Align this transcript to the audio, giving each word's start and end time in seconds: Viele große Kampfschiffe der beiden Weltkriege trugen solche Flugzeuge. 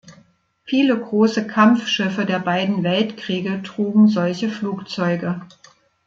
Viele 0.63 0.99
große 0.99 1.45
Kampfschiffe 1.45 2.25
der 2.25 2.39
beiden 2.39 2.81
Weltkriege 2.83 3.61
trugen 3.61 4.07
solche 4.07 4.49
Flugzeuge. 4.49 5.41